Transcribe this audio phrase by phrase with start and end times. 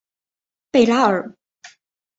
[0.71, 1.37] 贝拉尔。